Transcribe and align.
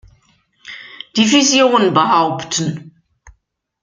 Division 1.15 1.91
behaupten. 1.93 2.89